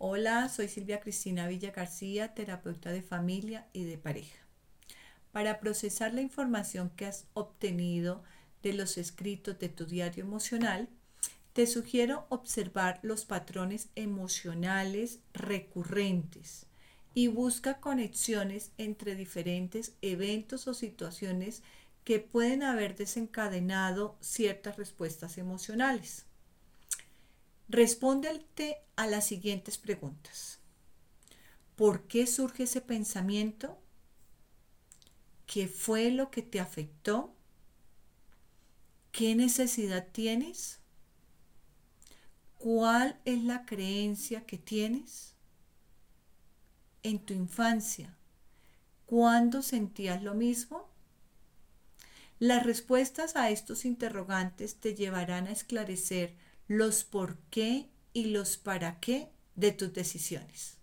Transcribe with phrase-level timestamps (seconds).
[0.00, 4.38] Hola, soy Silvia Cristina Villa García, terapeuta de familia y de pareja.
[5.32, 8.22] Para procesar la información que has obtenido
[8.62, 10.88] de los escritos de tu diario emocional,
[11.52, 16.66] te sugiero observar los patrones emocionales recurrentes
[17.12, 21.64] y busca conexiones entre diferentes eventos o situaciones
[22.04, 26.24] que pueden haber desencadenado ciertas respuestas emocionales.
[27.68, 30.58] Respóndete a las siguientes preguntas.
[31.76, 33.78] ¿Por qué surge ese pensamiento?
[35.46, 37.34] ¿Qué fue lo que te afectó?
[39.12, 40.80] ¿Qué necesidad tienes?
[42.56, 45.34] ¿Cuál es la creencia que tienes?
[47.02, 48.16] En tu infancia,
[49.04, 50.88] ¿cuándo sentías lo mismo?
[52.38, 56.34] Las respuestas a estos interrogantes te llevarán a esclarecer
[56.68, 60.77] los por qué y los para qué de tus decisiones.